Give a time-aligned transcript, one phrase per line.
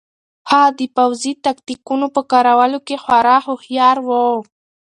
[0.49, 4.09] هغه د پوځي تکتیکونو په کارولو کې خورا هوښیار و.